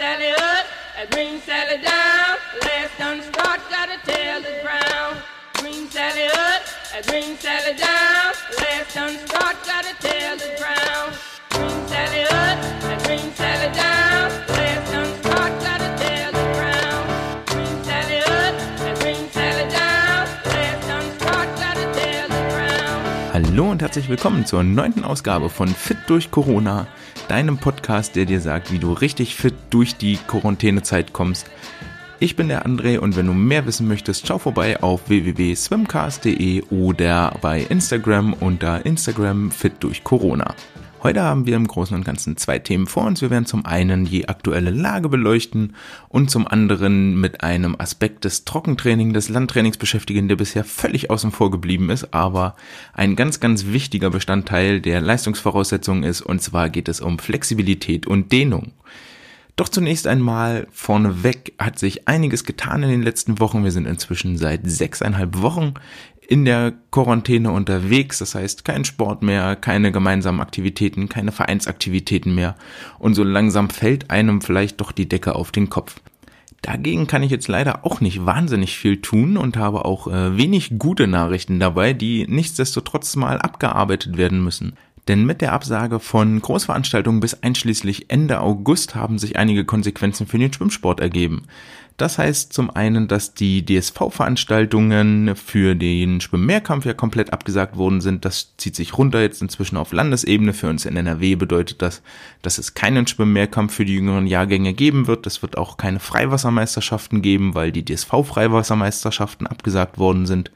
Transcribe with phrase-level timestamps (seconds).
[0.00, 0.66] Sally up,
[0.96, 2.38] and bring Sally down.
[2.62, 5.22] Last done start, gotta tell the ground.
[5.60, 6.62] Bring Sally up,
[6.94, 8.32] and bring Sally down.
[8.60, 11.29] Last done start, gotta tell the ground.
[23.60, 26.86] Hallo und herzlich willkommen zur neunten Ausgabe von Fit durch Corona,
[27.28, 31.50] deinem Podcast, der dir sagt, wie du richtig fit durch die Quarantänezeit kommst.
[32.20, 37.36] Ich bin der André und wenn du mehr wissen möchtest, schau vorbei auf www.swimcast.de oder
[37.42, 40.54] bei Instagram unter Instagram Fit durch Corona.
[41.02, 43.22] Heute haben wir im Großen und Ganzen zwei Themen vor uns.
[43.22, 45.74] Wir werden zum einen die aktuelle Lage beleuchten
[46.10, 51.32] und zum anderen mit einem Aspekt des Trockentraining, des Landtrainings beschäftigen, der bisher völlig außen
[51.32, 52.54] vor geblieben ist, aber
[52.92, 56.20] ein ganz, ganz wichtiger Bestandteil der Leistungsvoraussetzungen ist.
[56.20, 58.72] Und zwar geht es um Flexibilität und Dehnung.
[59.60, 63.62] Doch zunächst einmal vorneweg hat sich einiges getan in den letzten Wochen.
[63.62, 65.74] Wir sind inzwischen seit sechseinhalb Wochen
[66.30, 68.20] in der Quarantäne unterwegs.
[68.20, 72.54] Das heißt, kein Sport mehr, keine gemeinsamen Aktivitäten, keine Vereinsaktivitäten mehr.
[73.00, 75.96] Und so langsam fällt einem vielleicht doch die Decke auf den Kopf.
[76.62, 80.78] Dagegen kann ich jetzt leider auch nicht wahnsinnig viel tun und habe auch äh, wenig
[80.78, 84.74] gute Nachrichten dabei, die nichtsdestotrotz mal abgearbeitet werden müssen.
[85.08, 90.38] Denn mit der Absage von Großveranstaltungen bis einschließlich Ende August haben sich einige Konsequenzen für
[90.38, 91.42] den Schwimmsport ergeben.
[92.00, 98.24] Das heißt zum einen, dass die DSV-Veranstaltungen für den Schwimmmehrkampf ja komplett abgesagt worden sind.
[98.24, 100.54] Das zieht sich runter jetzt inzwischen auf Landesebene.
[100.54, 102.00] Für uns in NRW bedeutet das,
[102.40, 105.26] dass es keinen Schwimmmehrkampf für die jüngeren Jahrgänge geben wird.
[105.26, 110.50] Es wird auch keine Freiwassermeisterschaften geben, weil die DSV-Freiwassermeisterschaften abgesagt worden sind.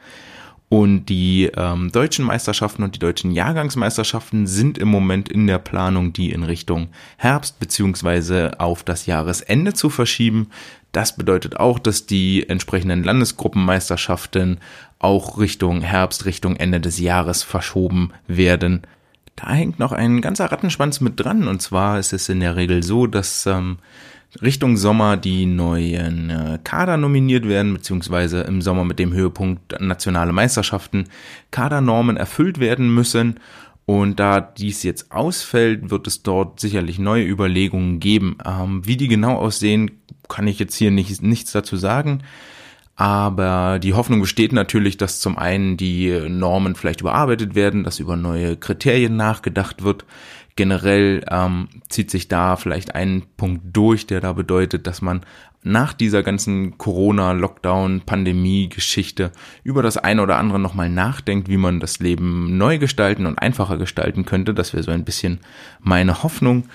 [0.70, 6.14] Und die ähm, deutschen Meisterschaften und die deutschen Jahrgangsmeisterschaften sind im Moment in der Planung,
[6.14, 10.48] die in Richtung Herbst beziehungsweise auf das Jahresende zu verschieben.
[10.94, 14.60] Das bedeutet auch, dass die entsprechenden Landesgruppenmeisterschaften
[15.00, 18.82] auch Richtung Herbst, Richtung Ende des Jahres verschoben werden.
[19.34, 21.48] Da hängt noch ein ganzer Rattenschwanz mit dran.
[21.48, 23.78] Und zwar ist es in der Regel so, dass ähm,
[24.40, 30.32] Richtung Sommer die neuen äh, Kader nominiert werden, beziehungsweise im Sommer mit dem Höhepunkt nationale
[30.32, 31.06] Meisterschaften
[31.50, 33.40] Kadernormen erfüllt werden müssen.
[33.86, 38.38] Und da dies jetzt ausfällt, wird es dort sicherlich neue Überlegungen geben.
[38.46, 39.90] Ähm, wie die genau aussehen,
[40.28, 42.22] kann ich jetzt hier nicht, nichts dazu sagen.
[42.96, 48.16] Aber die Hoffnung besteht natürlich, dass zum einen die Normen vielleicht überarbeitet werden, dass über
[48.16, 50.04] neue Kriterien nachgedacht wird.
[50.56, 55.22] Generell ähm, zieht sich da vielleicht ein Punkt durch, der da bedeutet, dass man
[55.64, 59.32] nach dieser ganzen Corona-Lockdown-Pandemie-Geschichte
[59.64, 63.78] über das eine oder andere nochmal nachdenkt, wie man das Leben neu gestalten und einfacher
[63.78, 64.54] gestalten könnte.
[64.54, 65.40] Das wäre so ein bisschen
[65.80, 66.68] meine Hoffnung.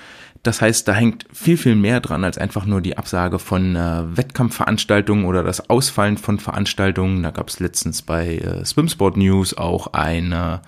[0.44, 4.04] Das heißt, da hängt viel, viel mehr dran als einfach nur die Absage von äh,
[4.18, 7.24] Wettkampfveranstaltungen oder das Ausfallen von Veranstaltungen.
[7.24, 10.62] Da gab es letztens bei äh, Swimsport News auch eine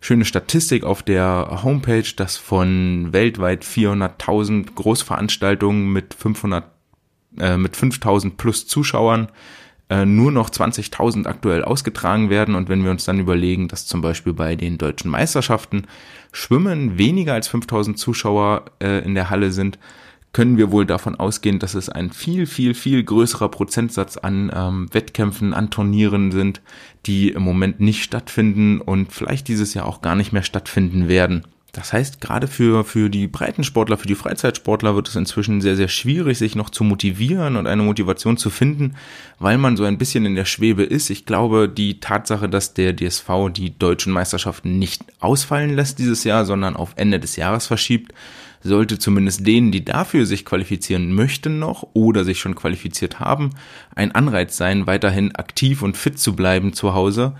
[0.00, 6.64] schöne Statistik auf der Homepage, dass von weltweit 400.000 Großveranstaltungen mit 500
[7.38, 9.28] äh, mit 5000 plus Zuschauern
[9.90, 12.54] äh, nur noch 20.000 aktuell ausgetragen werden.
[12.54, 15.86] Und wenn wir uns dann überlegen, dass zum Beispiel bei den deutschen Meisterschaften
[16.32, 19.78] Schwimmen weniger als 5000 Zuschauer äh, in der Halle sind,
[20.32, 24.88] können wir wohl davon ausgehen, dass es ein viel, viel, viel größerer Prozentsatz an ähm,
[24.92, 26.60] Wettkämpfen, an Turnieren sind,
[27.06, 31.46] die im Moment nicht stattfinden und vielleicht dieses Jahr auch gar nicht mehr stattfinden werden.
[31.74, 35.88] Das heißt, gerade für, für die Breitensportler, für die Freizeitsportler wird es inzwischen sehr, sehr
[35.88, 38.94] schwierig, sich noch zu motivieren und eine Motivation zu finden,
[39.40, 41.10] weil man so ein bisschen in der Schwebe ist.
[41.10, 46.44] Ich glaube, die Tatsache, dass der DSV die deutschen Meisterschaften nicht ausfallen lässt dieses Jahr,
[46.44, 48.14] sondern auf Ende des Jahres verschiebt,
[48.62, 53.50] sollte zumindest denen, die dafür sich qualifizieren möchten noch oder sich schon qualifiziert haben,
[53.96, 57.34] ein Anreiz sein, weiterhin aktiv und fit zu bleiben zu Hause.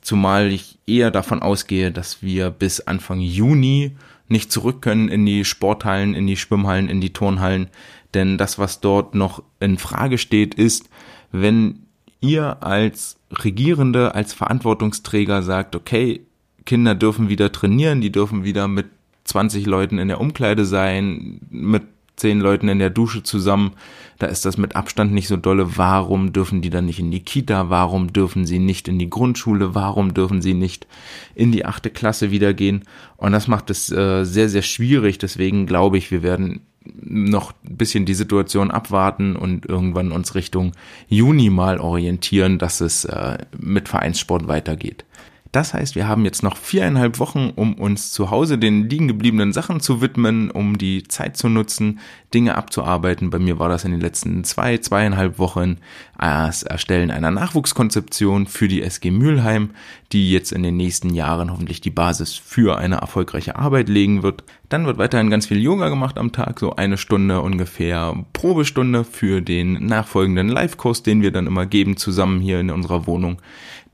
[0.00, 3.96] Zumal ich eher davon ausgehe, dass wir bis Anfang Juni
[4.28, 7.68] nicht zurück können in die Sporthallen, in die Schwimmhallen, in die Turnhallen.
[8.14, 10.88] Denn das, was dort noch in Frage steht, ist,
[11.32, 11.86] wenn
[12.20, 16.22] ihr als Regierende, als Verantwortungsträger sagt, okay,
[16.64, 18.86] Kinder dürfen wieder trainieren, die dürfen wieder mit
[19.24, 21.82] 20 Leuten in der Umkleide sein, mit
[22.20, 23.72] zehn Leuten in der Dusche zusammen,
[24.18, 25.78] da ist das mit Abstand nicht so dolle.
[25.78, 27.70] Warum dürfen die dann nicht in die Kita?
[27.70, 29.74] Warum dürfen sie nicht in die Grundschule?
[29.74, 30.86] Warum dürfen sie nicht
[31.34, 32.84] in die achte Klasse wieder gehen?
[33.16, 35.18] Und das macht es äh, sehr, sehr schwierig.
[35.18, 36.60] Deswegen glaube ich, wir werden
[37.02, 40.72] noch ein bisschen die Situation abwarten und irgendwann uns Richtung
[41.08, 45.04] Juni mal orientieren, dass es äh, mit Vereinssport weitergeht.
[45.52, 49.52] Das heißt, wir haben jetzt noch viereinhalb Wochen, um uns zu Hause den liegen gebliebenen
[49.52, 51.98] Sachen zu widmen, um die Zeit zu nutzen,
[52.32, 53.30] Dinge abzuarbeiten.
[53.30, 55.78] Bei mir war das in den letzten zwei, zweieinhalb Wochen
[56.16, 59.70] das Erstellen einer Nachwuchskonzeption für die SG Mülheim,
[60.12, 64.44] die jetzt in den nächsten Jahren hoffentlich die Basis für eine erfolgreiche Arbeit legen wird.
[64.68, 69.40] Dann wird weiterhin ganz viel Yoga gemacht am Tag, so eine Stunde ungefähr Probestunde für
[69.40, 73.38] den nachfolgenden Live-Kurs, den wir dann immer geben zusammen hier in unserer Wohnung.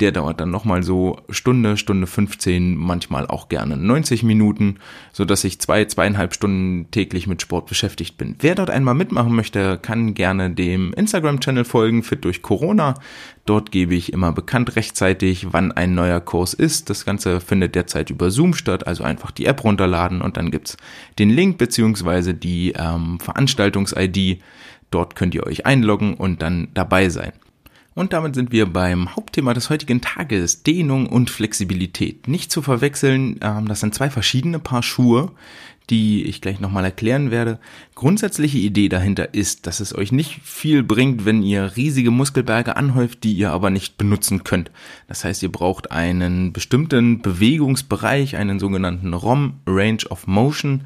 [0.00, 4.76] Der dauert dann nochmal so Stunde, Stunde 15, manchmal auch gerne 90 Minuten,
[5.12, 8.37] so dass ich zwei, zweieinhalb Stunden täglich mit Sport beschäftigt bin.
[8.40, 12.94] Wer dort einmal mitmachen möchte, kann gerne dem Instagram-Channel folgen, Fit durch Corona.
[13.46, 16.90] Dort gebe ich immer bekannt rechtzeitig, wann ein neuer Kurs ist.
[16.90, 20.76] Das Ganze findet derzeit über Zoom statt, also einfach die App runterladen und dann gibt's
[21.19, 24.42] den Link beziehungsweise die ähm, Veranstaltungs-ID.
[24.90, 27.32] Dort könnt ihr euch einloggen und dann dabei sein.
[27.96, 32.28] Und damit sind wir beim Hauptthema des heutigen Tages, Dehnung und Flexibilität.
[32.28, 35.32] Nicht zu verwechseln, ähm, das sind zwei verschiedene Paar Schuhe,
[35.88, 37.58] die ich gleich nochmal erklären werde.
[37.94, 43.25] Grundsätzliche Idee dahinter ist, dass es euch nicht viel bringt, wenn ihr riesige Muskelberge anhäuft,
[43.25, 44.70] die ihr aber nicht benutzen könnt.
[45.08, 50.82] Das heißt, ihr braucht einen bestimmten Bewegungsbereich, einen sogenannten ROM, Range of Motion,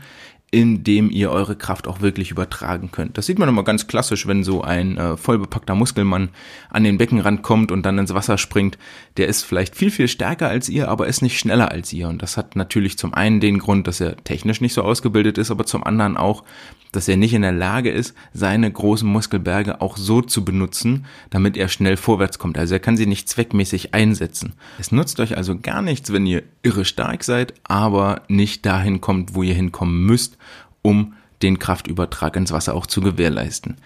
[0.53, 3.17] in dem ihr eure Kraft auch wirklich übertragen könnt.
[3.17, 6.31] Das sieht man immer ganz klassisch, wenn so ein äh, vollbepackter Muskelmann
[6.71, 8.77] an den Beckenrand kommt und dann ins Wasser springt.
[9.17, 12.09] Der ist vielleicht viel, viel stärker als ihr, aber ist nicht schneller als ihr.
[12.09, 15.53] Und das hat natürlich zum einen den Grund, dass er technisch nicht so ausgebildet ist,
[15.53, 16.43] aber zum anderen auch,
[16.91, 21.57] dass er nicht in der Lage ist, seine großen Muskelberge auch so zu benutzen, damit
[21.57, 22.59] er schnell vorwärts kommt.
[22.59, 24.55] Also er kann sie nicht zweckmäßig einsetzen.
[24.81, 29.35] Es nutzt euch also gar nichts, wenn ihr irre stark seid, aber nicht dahin kommt,
[29.35, 30.37] wo ihr hinkommen müsst,
[30.83, 33.77] um den Kraftübertrag ins Wasser auch zu gewährleisten.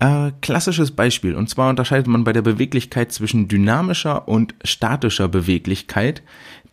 [0.00, 6.22] Äh, klassisches Beispiel, und zwar unterscheidet man bei der Beweglichkeit zwischen dynamischer und statischer Beweglichkeit.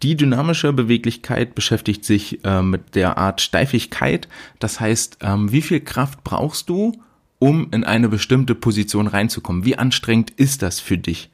[0.01, 4.29] Die dynamische Beweglichkeit beschäftigt sich äh, mit der Art Steifigkeit.
[4.59, 6.93] Das heißt, ähm, wie viel Kraft brauchst du,
[7.39, 9.65] um in eine bestimmte Position reinzukommen?
[9.65, 11.29] Wie anstrengend ist das für dich?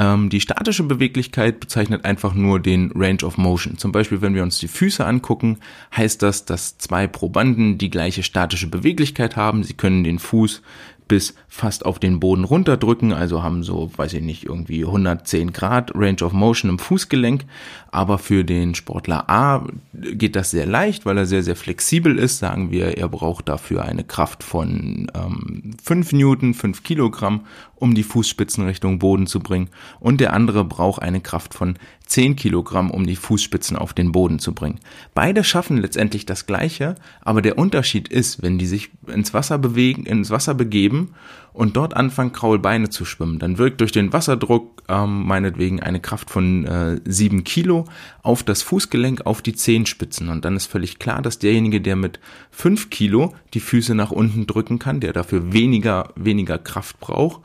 [0.00, 3.76] Ähm, die statische Beweglichkeit bezeichnet einfach nur den Range of Motion.
[3.76, 5.58] Zum Beispiel, wenn wir uns die Füße angucken,
[5.94, 9.62] heißt das, dass zwei Probanden die gleiche statische Beweglichkeit haben.
[9.62, 10.62] Sie können den Fuß
[11.10, 15.90] bis fast auf den Boden runterdrücken, also haben so, weiß ich nicht, irgendwie 110 Grad
[15.96, 17.46] Range of Motion im Fußgelenk.
[17.90, 22.38] Aber für den Sportler A geht das sehr leicht, weil er sehr, sehr flexibel ist.
[22.38, 27.40] Sagen wir, er braucht dafür eine Kraft von ähm, 5 Newton, 5 Kilogramm,
[27.74, 29.68] um die Fußspitzen Richtung Boden zu bringen.
[29.98, 31.74] Und der andere braucht eine Kraft von
[32.10, 34.80] 10 Kilogramm, um die Fußspitzen auf den Boden zu bringen.
[35.14, 40.06] Beide schaffen letztendlich das Gleiche, aber der Unterschied ist, wenn die sich ins Wasser bewegen,
[40.06, 41.14] ins Wasser begeben
[41.52, 43.38] und dort anfangen, graue Beine zu schwimmen.
[43.38, 47.84] Dann wirkt durch den Wasserdruck ähm, meinetwegen eine Kraft von äh, 7 Kilo
[48.24, 50.30] auf das Fußgelenk, auf die Zehenspitzen.
[50.30, 52.18] Und dann ist völlig klar, dass derjenige, der mit
[52.50, 57.40] 5 Kilo die Füße nach unten drücken kann, der dafür weniger, weniger Kraft braucht,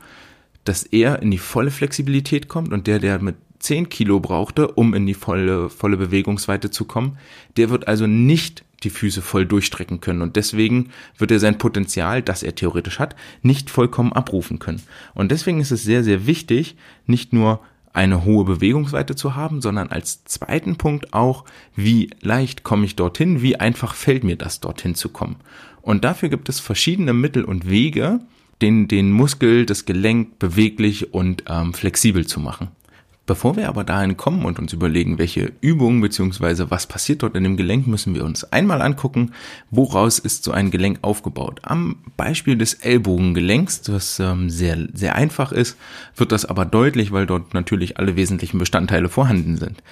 [0.64, 4.94] dass er in die volle Flexibilität kommt und der, der mit 10 Kilo brauchte, um
[4.94, 7.18] in die volle, volle Bewegungsweite zu kommen,
[7.56, 12.22] der wird also nicht die Füße voll durchstrecken können und deswegen wird er sein Potenzial,
[12.22, 14.82] das er theoretisch hat, nicht vollkommen abrufen können.
[15.14, 16.76] Und deswegen ist es sehr, sehr wichtig,
[17.06, 17.60] nicht nur
[17.92, 21.44] eine hohe Bewegungsweite zu haben, sondern als zweiten Punkt auch,
[21.74, 25.36] wie leicht komme ich dorthin, wie einfach fällt mir das, dorthin zu kommen.
[25.80, 28.20] Und dafür gibt es verschiedene Mittel und Wege,
[28.60, 32.68] den, den Muskel, das Gelenk beweglich und ähm, flexibel zu machen.
[33.26, 36.66] Bevor wir aber dahin kommen und uns überlegen, welche Übungen bzw.
[36.68, 39.32] was passiert dort in dem Gelenk, müssen wir uns einmal angucken,
[39.72, 41.58] woraus ist so ein Gelenk aufgebaut.
[41.62, 45.76] Am Beispiel des Ellbogengelenks, das ähm, sehr, sehr einfach ist,
[46.14, 49.82] wird das aber deutlich, weil dort natürlich alle wesentlichen Bestandteile vorhanden sind.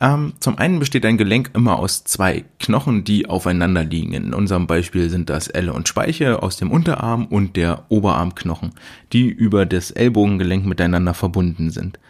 [0.00, 4.14] Ähm, zum einen besteht ein Gelenk immer aus zwei Knochen, die aufeinander liegen.
[4.14, 8.72] In unserem Beispiel sind das Elle und Speiche aus dem Unterarm und der Oberarmknochen,
[9.12, 12.00] die über das Ellbogengelenk miteinander verbunden sind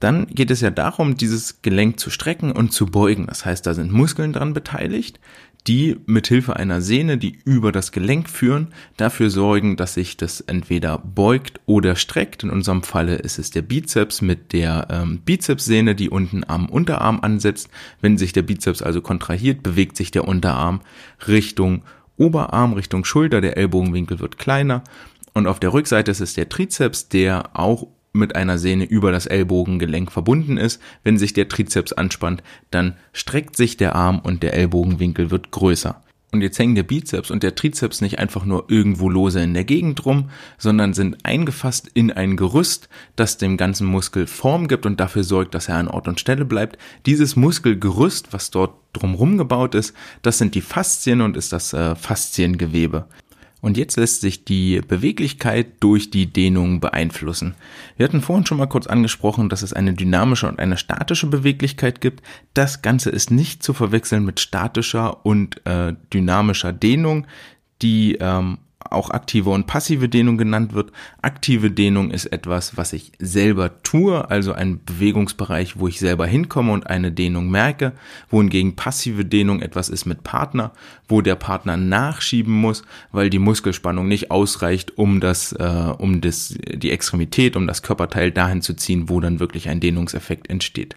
[0.00, 3.26] dann geht es ja darum, dieses Gelenk zu strecken und zu beugen.
[3.26, 5.20] Das heißt, da sind Muskeln dran beteiligt,
[5.66, 10.98] die mithilfe einer Sehne, die über das Gelenk führen, dafür sorgen, dass sich das entweder
[10.98, 12.44] beugt oder streckt.
[12.44, 17.20] In unserem Falle ist es der Bizeps mit der ähm, Bizepssehne, die unten am Unterarm
[17.20, 17.68] ansetzt.
[18.00, 20.82] Wenn sich der Bizeps also kontrahiert, bewegt sich der Unterarm
[21.26, 21.82] Richtung
[22.16, 24.84] Oberarm, Richtung Schulter, der Ellbogenwinkel wird kleiner.
[25.34, 29.26] Und auf der Rückseite ist es der Trizeps, der auch mit einer Sehne über das
[29.26, 30.80] Ellbogengelenk verbunden ist.
[31.04, 36.02] Wenn sich der Trizeps anspannt, dann streckt sich der Arm und der Ellbogenwinkel wird größer.
[36.32, 39.64] Und jetzt hängen der Bizeps und der Trizeps nicht einfach nur irgendwo lose in der
[39.64, 44.98] Gegend rum, sondern sind eingefasst in ein Gerüst, das dem ganzen Muskel Form gibt und
[44.98, 46.78] dafür sorgt, dass er an Ort und Stelle bleibt.
[47.06, 51.94] Dieses Muskelgerüst, was dort drumherum gebaut ist, das sind die Faszien und ist das äh,
[51.94, 53.06] Fasziengewebe.
[53.66, 57.56] Und jetzt lässt sich die Beweglichkeit durch die Dehnung beeinflussen.
[57.96, 62.00] Wir hatten vorhin schon mal kurz angesprochen, dass es eine dynamische und eine statische Beweglichkeit
[62.00, 62.22] gibt.
[62.54, 67.26] Das Ganze ist nicht zu verwechseln mit statischer und äh, dynamischer Dehnung.
[67.82, 68.58] Die ähm,
[68.90, 70.92] auch aktive und passive Dehnung genannt wird.
[71.22, 76.72] Aktive Dehnung ist etwas, was ich selber tue, also ein Bewegungsbereich, wo ich selber hinkomme
[76.72, 77.92] und eine Dehnung merke,
[78.30, 80.72] wohingegen passive Dehnung etwas ist mit Partner,
[81.08, 86.56] wo der Partner nachschieben muss, weil die Muskelspannung nicht ausreicht, um das, äh, um das,
[86.74, 90.96] die Extremität, um das Körperteil dahin zu ziehen, wo dann wirklich ein Dehnungseffekt entsteht.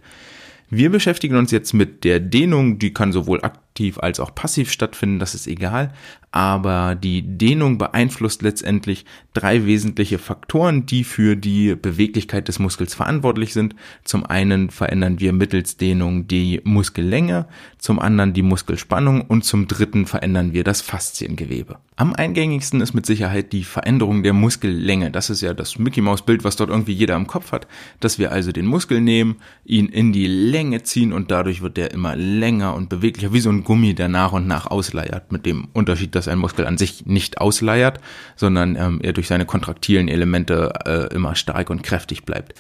[0.72, 5.18] Wir beschäftigen uns jetzt mit der Dehnung, die kann sowohl aktiv als auch passiv stattfinden,
[5.18, 5.94] das ist egal
[6.32, 13.54] aber die Dehnung beeinflusst letztendlich drei wesentliche Faktoren, die für die Beweglichkeit des Muskels verantwortlich
[13.54, 13.76] sind.
[14.04, 20.06] Zum einen verändern wir mittels Dehnung die Muskellänge, zum anderen die Muskelspannung und zum dritten
[20.06, 21.78] verändern wir das Fasziengewebe.
[21.96, 25.12] Am eingängigsten ist mit Sicherheit die Veränderung der Muskellänge.
[25.12, 27.68] Das ist ja das Mickey Maus Bild, was dort irgendwie jeder im Kopf hat,
[28.00, 31.92] dass wir also den Muskel nehmen, ihn in die Länge ziehen und dadurch wird der
[31.92, 35.68] immer länger und beweglicher, wie so ein Gummi, der nach und nach ausleiert, mit dem
[35.74, 38.00] Unterschied, dass ein Muskel an sich nicht ausleiert,
[38.36, 42.54] sondern ähm, er durch seine kontraktilen Elemente äh, immer stark und kräftig bleibt.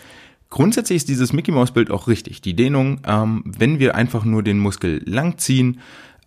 [0.49, 2.41] Grundsätzlich ist dieses Mickey Maus Bild auch richtig.
[2.41, 5.79] Die Dehnung, ähm, wenn wir einfach nur den Muskel langziehen,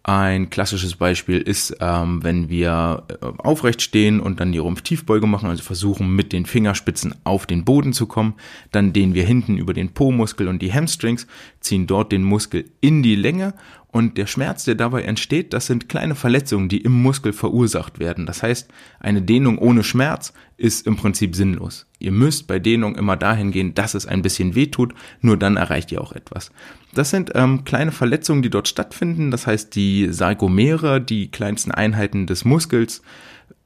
[0.05, 5.49] ein klassisches Beispiel ist, ähm, wenn wir äh, aufrecht stehen und dann die Rumpftiefbeuge machen,
[5.49, 8.35] also versuchen mit den Fingerspitzen auf den Boden zu kommen,
[8.73, 11.27] dann dehnen wir hinten über den Po-Muskel und die Hamstrings,
[11.61, 13.55] ziehen dort den Muskel in die Länge
[13.93, 18.25] und der Schmerz, der dabei entsteht, das sind kleine Verletzungen, die im Muskel verursacht werden.
[18.25, 21.87] Das heißt, eine Dehnung ohne Schmerz ist im Prinzip sinnlos.
[21.99, 25.59] Ihr müsst bei Dehnung immer dahin gehen, dass es ein bisschen weh tut, nur dann
[25.59, 26.51] erreicht ihr auch etwas.
[26.95, 29.31] Das sind ähm, kleine Verletzungen, die dort stattfinden.
[29.31, 33.03] Das heißt, die Sargomere, die kleinsten Einheiten des Muskels,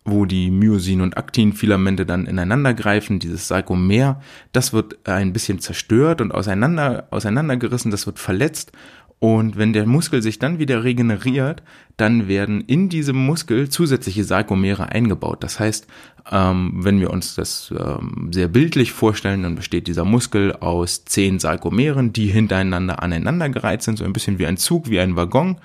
[0.05, 4.21] wo die Myosin- und Aktinfilamente dann ineinander greifen, dieses Sarkomer,
[4.53, 8.73] das wird ein bisschen zerstört und auseinander, auseinandergerissen, das wird verletzt
[9.19, 11.63] und wenn der Muskel sich dann wieder regeneriert,
[11.97, 15.43] dann werden in diesem Muskel zusätzliche Sarkomere eingebaut.
[15.43, 15.87] Das heißt,
[16.31, 21.39] ähm, wenn wir uns das ähm, sehr bildlich vorstellen, dann besteht dieser Muskel aus zehn
[21.39, 25.57] Sarkomeren, die hintereinander aneinandergereiht sind, so ein bisschen wie ein Zug, wie ein Waggon.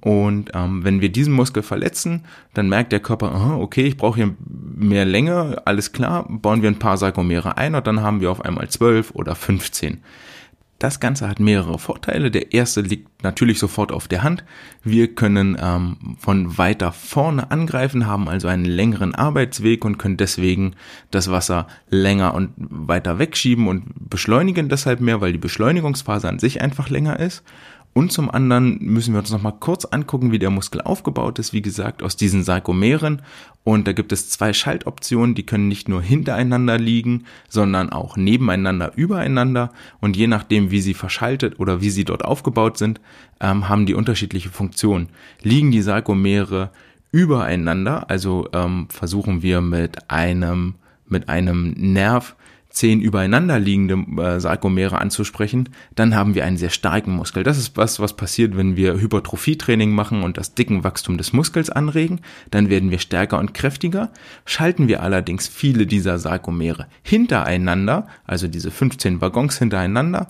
[0.00, 4.16] Und ähm, wenn wir diesen Muskel verletzen, dann merkt der Körper, aha, okay, ich brauche
[4.16, 8.30] hier mehr Länge, alles klar, bauen wir ein paar Sarkomere ein und dann haben wir
[8.30, 10.02] auf einmal zwölf oder 15.
[10.78, 12.30] Das Ganze hat mehrere Vorteile.
[12.30, 14.44] Der erste liegt natürlich sofort auf der Hand.
[14.84, 20.74] Wir können ähm, von weiter vorne angreifen, haben also einen längeren Arbeitsweg und können deswegen
[21.10, 26.60] das Wasser länger und weiter wegschieben und beschleunigen deshalb mehr, weil die Beschleunigungsphase an sich
[26.60, 27.42] einfach länger ist.
[27.96, 31.54] Und zum anderen müssen wir uns noch mal kurz angucken, wie der Muskel aufgebaut ist.
[31.54, 33.22] Wie gesagt, aus diesen Sarkomeren.
[33.64, 38.92] Und da gibt es zwei Schaltoptionen, die können nicht nur hintereinander liegen, sondern auch nebeneinander,
[38.96, 39.72] übereinander.
[39.98, 43.00] Und je nachdem, wie sie verschaltet oder wie sie dort aufgebaut sind,
[43.40, 45.08] ähm, haben die unterschiedliche Funktionen.
[45.40, 46.72] Liegen die Sarkomere
[47.12, 50.74] übereinander, also ähm, versuchen wir mit einem
[51.08, 52.36] mit einem Nerv
[52.76, 57.42] zehn übereinander liegende äh, Sarkomere anzusprechen, dann haben wir einen sehr starken Muskel.
[57.42, 62.20] Das ist was, was passiert, wenn wir Hypertrophietraining machen und das Dickenwachstum des Muskels anregen.
[62.50, 64.10] Dann werden wir stärker und kräftiger.
[64.44, 70.28] Schalten wir allerdings viele dieser Sarkomere hintereinander, also diese 15 Waggons hintereinander,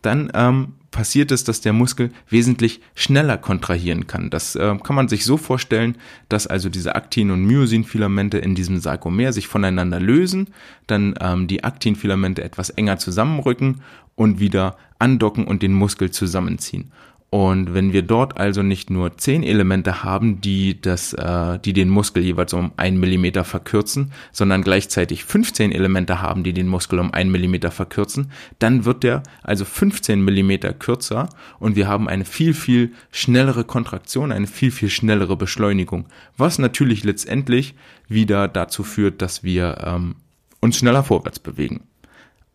[0.00, 4.30] dann ähm, passiert es, dass der Muskel wesentlich schneller kontrahieren kann.
[4.30, 5.96] Das äh, kann man sich so vorstellen,
[6.28, 10.48] dass also diese Aktin- und Myosin-Filamente in diesem Sarkomer sich voneinander lösen,
[10.86, 13.82] dann ähm, die Aktinfilamente etwas enger zusammenrücken
[14.14, 16.90] und wieder andocken und den Muskel zusammenziehen.
[17.30, 21.90] Und wenn wir dort also nicht nur zehn Elemente haben, die das, äh, die den
[21.90, 27.12] Muskel jeweils um einen Millimeter verkürzen, sondern gleichzeitig 15 Elemente haben, die den Muskel um
[27.12, 32.54] einen Millimeter verkürzen, dann wird der also 15 Millimeter kürzer und wir haben eine viel,
[32.54, 36.06] viel schnellere Kontraktion, eine viel, viel schnellere Beschleunigung,
[36.38, 37.74] was natürlich letztendlich
[38.08, 40.16] wieder dazu führt, dass wir ähm,
[40.60, 41.82] uns schneller vorwärts bewegen.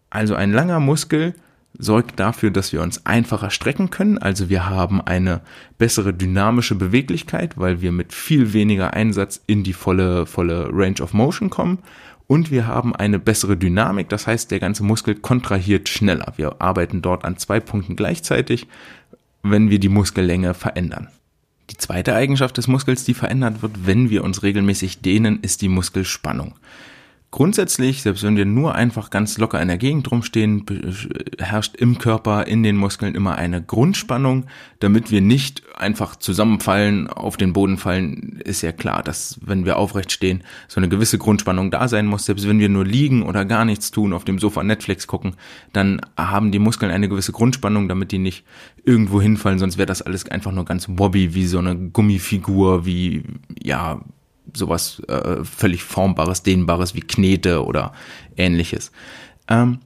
[0.09, 1.35] Also ein langer Muskel
[1.77, 4.17] sorgt dafür, dass wir uns einfacher strecken können.
[4.17, 5.41] Also wir haben eine
[5.77, 11.13] bessere dynamische Beweglichkeit, weil wir mit viel weniger Einsatz in die volle, volle Range of
[11.13, 11.79] Motion kommen.
[12.27, 16.33] Und wir haben eine bessere Dynamik, das heißt, der ganze Muskel kontrahiert schneller.
[16.37, 18.67] Wir arbeiten dort an zwei Punkten gleichzeitig,
[19.41, 21.09] wenn wir die Muskellänge verändern.
[21.69, 25.69] Die zweite Eigenschaft des Muskels, die verändert wird, wenn wir uns regelmäßig dehnen, ist die
[25.69, 26.55] Muskelspannung.
[27.33, 30.67] Grundsätzlich, selbst wenn wir nur einfach ganz locker in der Gegend rumstehen,
[31.39, 34.45] herrscht im Körper, in den Muskeln immer eine Grundspannung,
[34.77, 39.77] damit wir nicht einfach zusammenfallen, auf den Boden fallen, ist ja klar, dass wenn wir
[39.77, 42.27] aufrecht stehen, so eine gewisse Grundspannung da sein muss.
[42.27, 45.33] Selbst wenn wir nur liegen oder gar nichts tun, auf dem Sofa Netflix gucken,
[45.71, 48.45] dann haben die Muskeln eine gewisse Grundspannung, damit die nicht
[48.85, 53.23] irgendwo hinfallen, sonst wäre das alles einfach nur ganz wobby, wie so eine Gummifigur, wie,
[53.59, 54.01] ja,
[54.55, 57.93] sowas äh, völlig formbares, dehnbares wie Knete oder
[58.37, 58.91] ähnliches.
[59.47, 59.79] Ähm,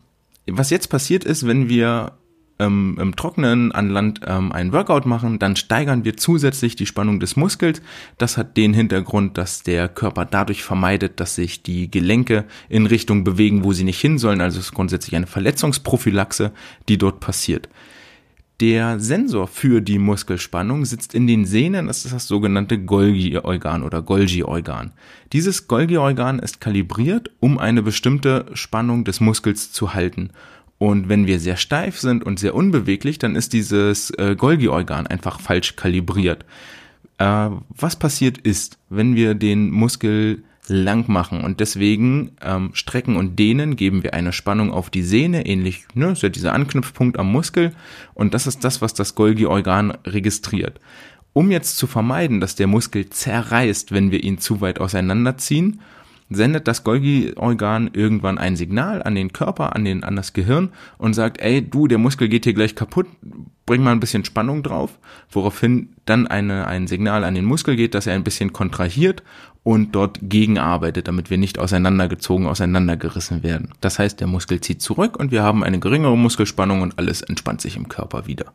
[0.47, 2.13] was jetzt passiert ist, wenn wir
[2.59, 7.19] ähm, im Trockenen an Land ähm, einen Workout machen, dann steigern wir zusätzlich die Spannung
[7.19, 7.81] des Muskels.
[8.17, 13.23] Das hat den Hintergrund, dass der Körper dadurch vermeidet, dass sich die Gelenke in Richtung
[13.23, 14.41] bewegen, wo sie nicht hin sollen.
[14.41, 16.51] Also es ist grundsätzlich eine Verletzungsprophylaxe,
[16.87, 17.69] die dort passiert.
[18.59, 24.01] Der Sensor für die Muskelspannung sitzt in den Sehnen, das ist das sogenannte Golgi-Organ oder
[24.01, 24.93] Golgi-Organ.
[25.31, 30.31] Dieses Golgi-Organ ist kalibriert, um eine bestimmte Spannung des Muskels zu halten.
[30.79, 35.39] Und wenn wir sehr steif sind und sehr unbeweglich, dann ist dieses äh, Golgi-Organ einfach
[35.39, 36.43] falsch kalibriert.
[37.19, 43.37] Äh, was passiert ist, wenn wir den Muskel lang machen und deswegen ähm, strecken und
[43.37, 47.31] dehnen geben wir eine Spannung auf die Sehne, ähnlich, ne, ist ja dieser Anknüpfpunkt am
[47.31, 47.73] Muskel
[48.13, 50.79] und das ist das, was das Golgi-Organ registriert.
[51.33, 55.81] Um jetzt zu vermeiden, dass der Muskel zerreißt, wenn wir ihn zu weit auseinanderziehen,
[56.29, 61.13] sendet das Golgi-Organ irgendwann ein Signal an den Körper, an, den, an das Gehirn und
[61.13, 63.07] sagt, ey, du, der Muskel geht hier gleich kaputt,
[63.67, 64.97] bring mal ein bisschen Spannung drauf,
[65.29, 69.21] woraufhin dann eine, ein Signal an den Muskel geht, dass er ein bisschen kontrahiert
[69.61, 73.73] und dort gegenarbeitet, damit wir nicht auseinandergezogen, auseinandergerissen werden.
[73.81, 77.59] Das heißt, der Muskel zieht zurück und wir haben eine geringere Muskelspannung und alles entspannt
[77.59, 78.45] sich im Körper wieder.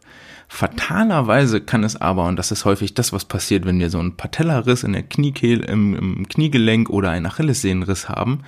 [0.48, 4.16] Fatalerweise kann es aber, und das ist häufig das, was passiert, wenn wir so einen
[4.16, 8.40] Patellariss in der Kniekehl, im, im Kniegelenk oder einen Achillessehnenriss haben,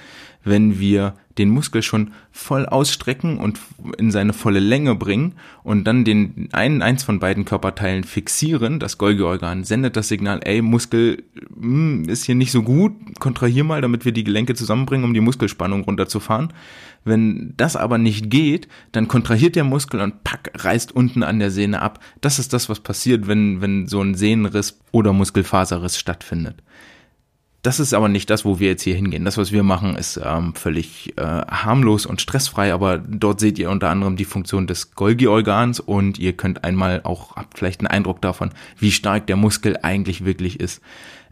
[0.45, 3.59] wenn wir den Muskel schon voll ausstrecken und
[3.99, 5.35] in seine volle Länge bringen
[5.65, 10.63] und dann den einen, eins von beiden Körperteilen fixieren, das Golgi-Organ sendet das Signal, ey,
[10.63, 15.05] Muskel mh, hm, ist hier nicht so gut, kontrahier mal, damit wir die Gelenke zusammenbringen,
[15.05, 16.53] um die Muskelspannung runterzufahren.
[17.05, 21.51] Wenn das aber nicht geht, dann kontrahiert der Muskel und pack, reißt unten an der
[21.51, 22.01] Sehne ab.
[22.21, 26.63] Das ist das, was passiert, wenn, wenn so ein Sehnenriss oder Muskelfaserriss stattfindet.
[27.65, 29.25] Das ist aber nicht das, wo wir jetzt hier hingehen.
[29.25, 33.71] Das, was wir machen, ist ähm, völlig äh, harmlos und stressfrei, aber dort seht ihr
[33.71, 38.21] unter anderem die Funktion des Golgi-Organs und ihr könnt einmal auch, habt vielleicht einen Eindruck
[38.21, 40.83] davon, wie stark der Muskel eigentlich wirklich ist.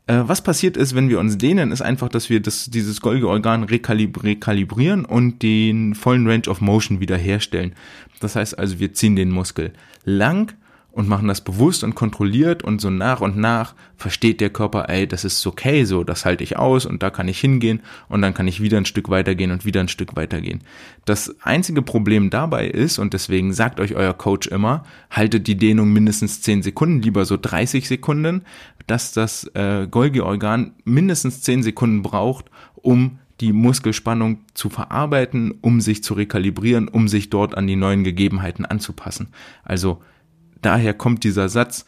[0.06, 3.64] Äh, was passiert ist, wenn wir uns dehnen, ist einfach, dass wir das, dieses Golgi-Organ
[3.64, 7.74] rekalib rekalibrieren und den vollen Range of Motion wiederherstellen.
[8.20, 9.74] Das heißt also, wir ziehen den Muskel
[10.06, 10.54] lang,
[10.92, 15.06] und machen das bewusst und kontrolliert und so nach und nach versteht der Körper, ey,
[15.06, 18.34] das ist okay so, das halte ich aus und da kann ich hingehen und dann
[18.34, 20.60] kann ich wieder ein Stück weitergehen und wieder ein Stück weitergehen.
[21.06, 25.92] Das einzige Problem dabei ist, und deswegen sagt euch euer Coach immer, haltet die Dehnung
[25.92, 28.42] mindestens 10 Sekunden, lieber so 30 Sekunden,
[28.86, 36.04] dass das äh, Golgi-Organ mindestens 10 Sekunden braucht, um die Muskelspannung zu verarbeiten, um sich
[36.04, 39.28] zu rekalibrieren, um sich dort an die neuen Gegebenheiten anzupassen.
[39.64, 40.02] Also
[40.62, 41.84] daher kommt dieser Satz,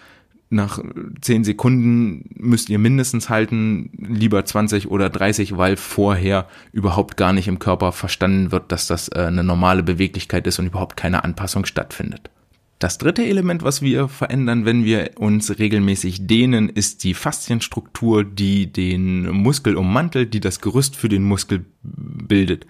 [0.51, 0.79] nach
[1.21, 7.49] zehn Sekunden müsst ihr mindestens halten, lieber 20 oder 30, weil vorher überhaupt gar nicht
[7.49, 11.65] im Körper verstanden wird, dass das äh, eine normale Beweglichkeit ist und überhaupt keine Anpassung
[11.67, 12.31] stattfindet.
[12.79, 18.71] Das dritte Element, was wir verändern, wenn wir uns regelmäßig dehnen, ist die Faszienstruktur, die
[18.71, 22.67] den Muskel ummantelt, die das Gerüst für den Muskel bildet.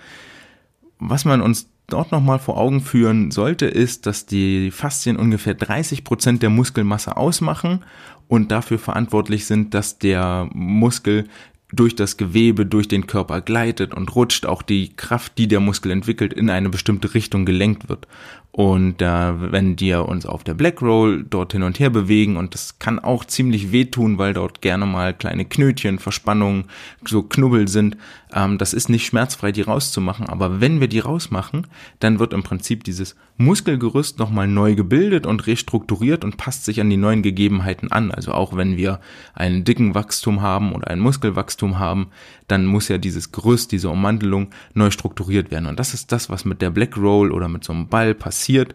[0.99, 6.05] Was man uns dort nochmal vor Augen führen sollte, ist, dass die Faszien ungefähr 30
[6.05, 7.85] Prozent der Muskelmasse ausmachen
[8.29, 11.25] und dafür verantwortlich sind, dass der Muskel
[11.73, 15.91] durch das Gewebe, durch den Körper gleitet und rutscht, auch die Kraft, die der Muskel
[15.91, 18.07] entwickelt, in eine bestimmte Richtung gelenkt wird.
[18.57, 22.55] Und äh, wenn wir uns auf der Black Roll dort hin und her bewegen, und
[22.55, 26.67] das kann auch ziemlich wehtun, weil dort gerne mal kleine Knötchen, Verspannungen,
[27.05, 27.97] so Knubbel sind,
[28.33, 30.29] ähm, das ist nicht schmerzfrei, die rauszumachen.
[30.29, 31.67] Aber wenn wir die rausmachen,
[31.99, 36.91] dann wird im Prinzip dieses Muskelgerüst nochmal neu gebildet und restrukturiert und passt sich an
[36.91, 38.13] die neuen Gegebenheiten an.
[38.13, 39.01] Also auch wenn wir
[39.35, 42.11] einen dicken Wachstum haben oder ein Muskelwachstum haben,
[42.47, 45.67] dann muss ja dieses Gerüst, diese Ummantelung neu strukturiert werden.
[45.67, 48.44] Und das ist das, was mit der Black Roll oder mit so einem Ball passiert
[48.45, 48.75] passiert,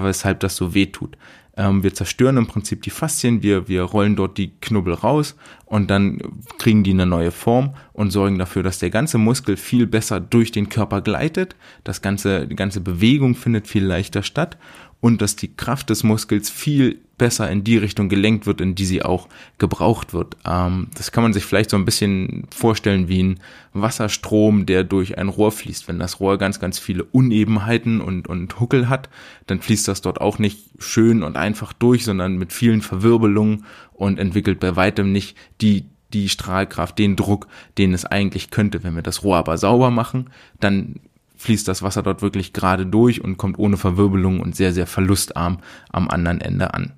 [0.00, 1.16] weshalb das so weh tut.
[1.56, 5.90] Ähm, wir zerstören im Prinzip die Faszien, wir, wir rollen dort die Knubbel raus und
[5.90, 6.20] dann
[6.58, 10.50] kriegen die eine neue Form und sorgen dafür, dass der ganze Muskel viel besser durch
[10.50, 14.56] den Körper gleitet, das ganze, die ganze Bewegung findet viel leichter statt
[15.02, 18.84] und dass die Kraft des Muskels viel besser in die Richtung gelenkt wird, in die
[18.84, 19.28] sie auch
[19.58, 20.36] gebraucht wird.
[20.44, 23.40] Ähm, das kann man sich vielleicht so ein bisschen vorstellen wie ein
[23.72, 25.88] Wasserstrom, der durch ein Rohr fließt.
[25.88, 29.08] Wenn das Rohr ganz, ganz viele Unebenheiten und, und Huckel hat,
[29.46, 34.18] dann fließt das dort auch nicht schön und einfach durch, sondern mit vielen Verwirbelungen und
[34.18, 37.46] entwickelt bei weitem nicht die die Strahlkraft, den Druck,
[37.78, 38.82] den es eigentlich könnte.
[38.82, 40.96] Wenn wir das Rohr aber sauber machen, dann
[41.36, 45.58] fließt das Wasser dort wirklich gerade durch und kommt ohne Verwirbelung und sehr, sehr verlustarm
[45.90, 46.92] am anderen Ende an.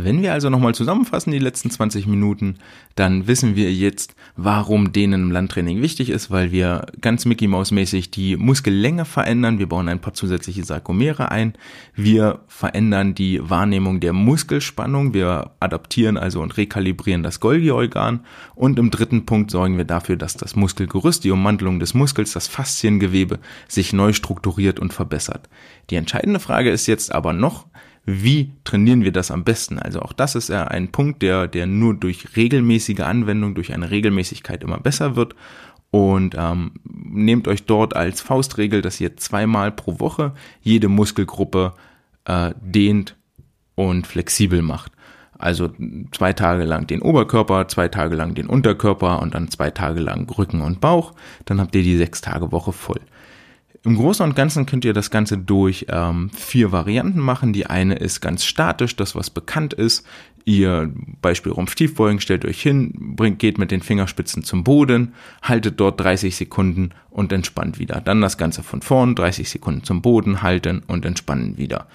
[0.00, 2.58] Wenn wir also nochmal zusammenfassen die letzten 20 Minuten,
[2.94, 7.72] dann wissen wir jetzt, warum denen im Landtraining wichtig ist, weil wir ganz Mickey Maus
[7.72, 9.58] mäßig die Muskellänge verändern.
[9.58, 11.54] Wir bauen ein paar zusätzliche Sarkomere ein.
[11.96, 15.14] Wir verändern die Wahrnehmung der Muskelspannung.
[15.14, 18.20] Wir adaptieren also und rekalibrieren das Golgi-Organ.
[18.54, 22.46] Und im dritten Punkt sorgen wir dafür, dass das Muskelgerüst, die Ummantelung des Muskels, das
[22.46, 25.48] Fasziengewebe sich neu strukturiert und verbessert.
[25.90, 27.66] Die entscheidende Frage ist jetzt aber noch,
[28.10, 29.78] wie trainieren wir das am besten?
[29.78, 33.90] Also auch das ist ja ein Punkt, der, der nur durch regelmäßige Anwendung, durch eine
[33.90, 35.34] Regelmäßigkeit immer besser wird.
[35.90, 41.74] Und ähm, nehmt euch dort als Faustregel, dass ihr zweimal pro Woche jede Muskelgruppe
[42.24, 43.14] äh, dehnt
[43.74, 44.92] und flexibel macht.
[45.38, 45.70] Also
[46.12, 50.30] zwei Tage lang den Oberkörper, zwei Tage lang den Unterkörper und dann zwei Tage lang
[50.30, 51.12] Rücken und Bauch.
[51.44, 53.00] Dann habt ihr die sechs Tage Woche voll.
[53.88, 57.54] Im Großen und Ganzen könnt ihr das Ganze durch ähm, vier Varianten machen.
[57.54, 60.06] Die eine ist ganz statisch, das was bekannt ist.
[60.44, 65.98] Ihr Beispiel Rumpftiefbeugen, stellt euch hin, bringt, geht mit den Fingerspitzen zum Boden, haltet dort
[66.00, 68.02] 30 Sekunden und entspannt wieder.
[68.02, 71.86] Dann das Ganze von vorn, 30 Sekunden zum Boden halten und entspannen wieder.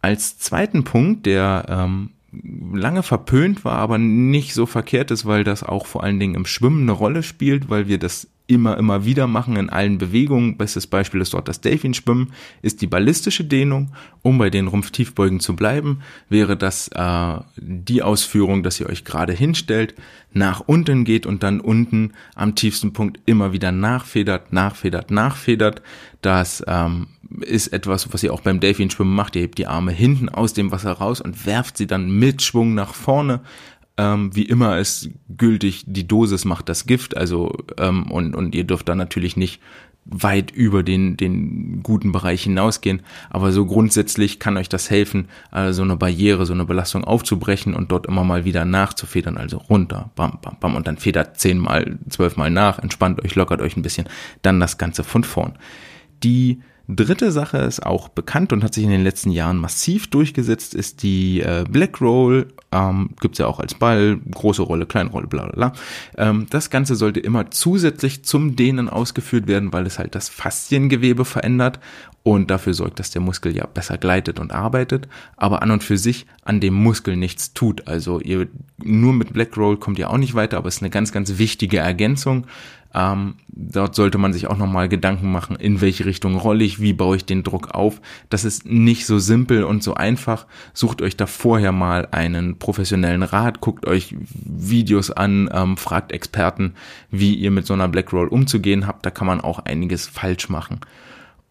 [0.00, 5.62] Als zweiten Punkt, der ähm, lange verpönt war, aber nicht so verkehrt ist, weil das
[5.62, 9.26] auch vor allen Dingen im Schwimmen eine Rolle spielt, weil wir das immer, immer wieder
[9.28, 10.56] machen in allen Bewegungen.
[10.56, 13.92] Bestes Beispiel ist dort das Delfinschwimmen, ist die ballistische Dehnung.
[14.22, 19.32] Um bei den Rumpftiefbeugen zu bleiben, wäre das äh, die Ausführung, dass ihr euch gerade
[19.32, 19.94] hinstellt,
[20.32, 25.80] nach unten geht und dann unten am tiefsten Punkt immer wieder nachfedert, nachfedert, nachfedert.
[26.20, 27.06] Das ähm,
[27.40, 29.36] ist etwas, was ihr auch beim Delfinschwimmen macht.
[29.36, 32.74] Ihr hebt die Arme hinten aus dem Wasser raus und werft sie dann mit Schwung
[32.74, 33.40] nach vorne
[34.00, 38.64] ähm, wie immer ist gültig, die Dosis macht das Gift, also ähm, und, und ihr
[38.64, 39.60] dürft da natürlich nicht
[40.06, 43.02] weit über den, den guten Bereich hinausgehen.
[43.28, 47.74] Aber so grundsätzlich kann euch das helfen, äh, so eine Barriere, so eine Belastung aufzubrechen
[47.74, 51.98] und dort immer mal wieder nachzufedern, also runter, bam, bam, bam, und dann federt zehnmal,
[52.08, 54.08] zwölfmal nach, entspannt euch, lockert euch ein bisschen,
[54.40, 55.58] dann das Ganze von vorn.
[56.22, 56.60] Die
[56.96, 61.02] Dritte Sache ist auch bekannt und hat sich in den letzten Jahren massiv durchgesetzt, ist
[61.02, 62.48] die äh, Black Roll.
[62.72, 65.72] Ähm, Gibt ja auch als Ball, große Rolle, kleine Rolle, bla bla bla.
[66.16, 71.24] Ähm, das Ganze sollte immer zusätzlich zum Dehnen ausgeführt werden, weil es halt das Fasziengewebe
[71.24, 71.80] verändert
[72.22, 75.96] und dafür sorgt, dass der Muskel ja besser gleitet und arbeitet, aber an und für
[75.96, 77.88] sich an dem Muskel nichts tut.
[77.88, 78.48] Also ihr
[78.82, 81.38] nur mit Black Roll kommt ihr auch nicht weiter, aber es ist eine ganz, ganz
[81.38, 82.46] wichtige Ergänzung.
[82.92, 86.92] Ähm, dort sollte man sich auch nochmal Gedanken machen, in welche Richtung rolle ich, wie
[86.92, 88.00] baue ich den Druck auf.
[88.30, 90.46] Das ist nicht so simpel und so einfach.
[90.74, 96.74] Sucht euch da vorher mal einen professionellen Rat, guckt euch Videos an, ähm, fragt Experten,
[97.10, 99.06] wie ihr mit so einer Black Roll umzugehen habt.
[99.06, 100.80] Da kann man auch einiges falsch machen.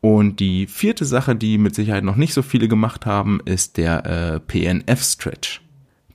[0.02, 4.06] Und die vierte Sache, die mit Sicherheit noch nicht so viele gemacht haben, ist der
[4.06, 5.62] äh, PNF-Stretch.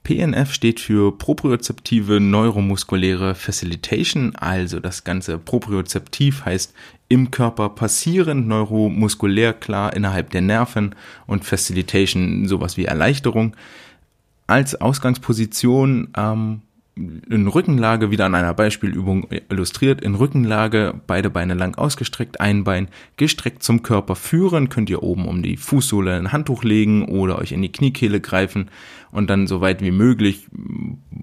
[0.04, 6.74] PNF steht für propriozeptive neuromuskuläre Facilitation, also das ganze propriozeptiv heißt
[7.08, 10.94] im Körper passierend, neuromuskulär klar innerhalb der Nerven
[11.26, 13.56] und Facilitation sowas wie Erleichterung.
[14.46, 16.60] Als Ausgangsposition ähm,
[16.96, 22.88] in Rückenlage, wieder an einer Beispielübung illustriert, in Rückenlage, beide Beine lang ausgestreckt, ein Bein
[23.16, 27.50] gestreckt zum Körper führen, könnt ihr oben um die Fußsohle ein Handtuch legen oder euch
[27.50, 28.70] in die Kniekehle greifen
[29.10, 30.46] und dann so weit wie möglich,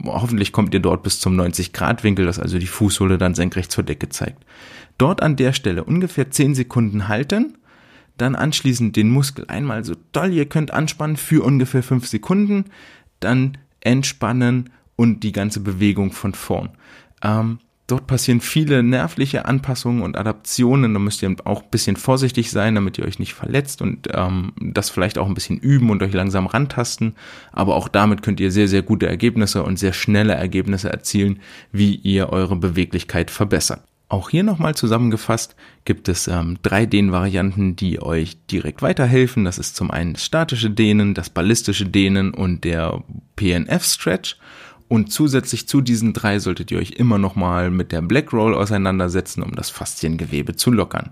[0.04, 3.72] hoffentlich kommt ihr dort bis zum 90 Grad Winkel, dass also die Fußsohle dann senkrecht
[3.72, 4.44] zur Decke zeigt.
[4.98, 7.58] Dort an der Stelle ungefähr 10 Sekunden halten,
[8.18, 12.66] dann anschließend den Muskel einmal so doll ihr könnt anspannen für ungefähr 5 Sekunden,
[13.22, 14.70] dann entspannen
[15.02, 16.70] und die ganze Bewegung von vorn.
[17.24, 20.94] Ähm, dort passieren viele nervliche Anpassungen und Adaptionen.
[20.94, 24.54] Da müsst ihr auch ein bisschen vorsichtig sein, damit ihr euch nicht verletzt und ähm,
[24.62, 27.16] das vielleicht auch ein bisschen üben und euch langsam rantasten.
[27.52, 31.40] Aber auch damit könnt ihr sehr, sehr gute Ergebnisse und sehr schnelle Ergebnisse erzielen,
[31.72, 33.82] wie ihr eure Beweglichkeit verbessert.
[34.08, 39.46] Auch hier nochmal zusammengefasst gibt es ähm, drei Dehnvarianten, die euch direkt weiterhelfen.
[39.46, 43.02] Das ist zum einen das statische Dehnen, das ballistische Dehnen und der
[43.38, 44.38] PNF-Stretch.
[44.92, 49.42] Und zusätzlich zu diesen drei solltet ihr euch immer nochmal mit der Black Roll auseinandersetzen,
[49.42, 51.12] um das Fasziengewebe zu lockern.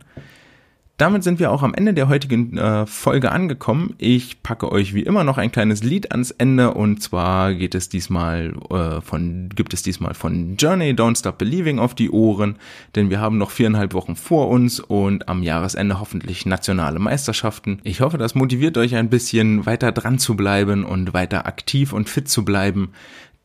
[0.97, 3.95] Damit sind wir auch am Ende der heutigen äh, Folge angekommen.
[3.97, 7.87] Ich packe euch wie immer noch ein kleines Lied ans Ende und zwar geht es
[7.87, 12.57] diesmal äh, von gibt es diesmal von Journey Don't Stop Believing auf die Ohren,
[12.95, 17.79] denn wir haben noch viereinhalb Wochen vor uns und am Jahresende hoffentlich nationale Meisterschaften.
[17.85, 22.09] Ich hoffe, das motiviert euch ein bisschen weiter dran zu bleiben und weiter aktiv und
[22.09, 22.89] fit zu bleiben.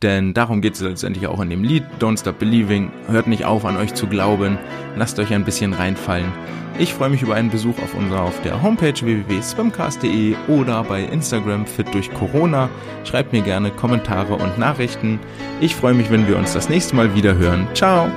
[0.01, 2.91] Denn darum geht es letztendlich auch in dem Lied Don't Stop Believing.
[3.07, 4.57] Hört nicht auf an euch zu glauben.
[4.95, 6.31] Lasst euch ein bisschen reinfallen.
[6.77, 11.65] Ich freue mich über einen Besuch auf unserer auf der Homepage www.swimcast.de oder bei Instagram
[11.65, 12.69] fit durch Corona.
[13.05, 15.19] Schreibt mir gerne Kommentare und Nachrichten.
[15.61, 17.67] Ich freue mich, wenn wir uns das nächste Mal wieder hören.
[17.73, 18.09] Ciao.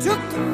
[0.00, 0.53] Just a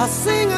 [0.00, 0.57] A singer